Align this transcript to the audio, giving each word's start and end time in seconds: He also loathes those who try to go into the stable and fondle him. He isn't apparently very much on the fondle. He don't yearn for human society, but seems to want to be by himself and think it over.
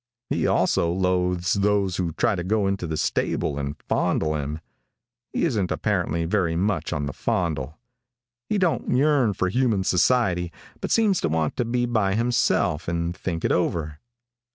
He 0.31 0.47
also 0.47 0.89
loathes 0.91 1.53
those 1.53 1.97
who 1.97 2.11
try 2.13 2.33
to 2.33 2.43
go 2.43 2.65
into 2.65 2.87
the 2.87 2.97
stable 2.97 3.59
and 3.59 3.75
fondle 3.87 4.33
him. 4.33 4.59
He 5.31 5.43
isn't 5.45 5.71
apparently 5.71 6.25
very 6.25 6.55
much 6.55 6.91
on 6.91 7.05
the 7.05 7.13
fondle. 7.13 7.77
He 8.49 8.57
don't 8.57 8.89
yearn 8.95 9.33
for 9.33 9.47
human 9.47 9.83
society, 9.83 10.51
but 10.79 10.89
seems 10.89 11.21
to 11.21 11.29
want 11.29 11.55
to 11.57 11.65
be 11.65 11.85
by 11.85 12.15
himself 12.15 12.87
and 12.87 13.15
think 13.15 13.45
it 13.45 13.51
over. 13.51 13.99